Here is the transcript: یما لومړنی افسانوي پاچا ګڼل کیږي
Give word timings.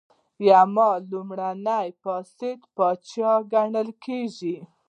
یما 0.47 0.89
لومړنی 1.09 1.83
افسانوي 1.93 2.53
پاچا 2.75 3.31
ګڼل 3.53 3.89
کیږي 4.03 4.55